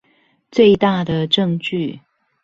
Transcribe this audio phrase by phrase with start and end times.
[0.51, 1.99] 最大的證據